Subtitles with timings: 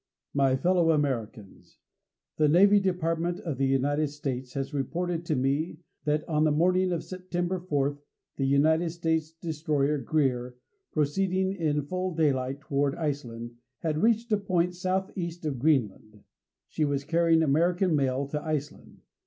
[0.33, 1.77] My Fellow Americans:
[2.37, 6.91] The Navy Department of the United States has reported to me that on the morning
[6.91, 8.01] of September fourth
[8.35, 10.57] the United States destroyer GREER,
[10.91, 13.51] proceeding in full daylight towards Iceland,
[13.81, 16.23] had reached a point southeast of Greenland.
[16.67, 19.01] She was carrying American mail to Iceland.